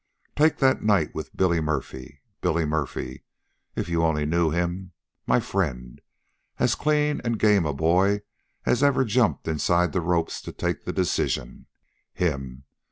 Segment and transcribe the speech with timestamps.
[0.35, 2.23] Take that night with Billy Murphy.
[2.41, 3.23] Billy Murphy!
[3.75, 4.93] if you only knew him.
[5.27, 6.01] My friend.
[6.57, 8.21] As clean an' game a boy
[8.65, 11.67] as ever jumped inside the ropes to take the decision.
[12.15, 12.63] Him!